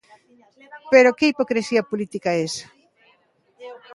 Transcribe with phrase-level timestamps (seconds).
[0.91, 2.67] ¿Pero que hipocrisía política é esa?